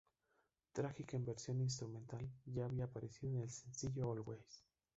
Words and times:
Tragic 0.73 1.13
en 1.13 1.23
versión 1.25 1.61
instrumental, 1.61 2.27
ya 2.47 2.65
había 2.65 2.85
aparecido 2.85 3.33
en 3.35 3.43
el 3.43 3.51
sencillo 3.51 4.11
Always. 4.11 4.63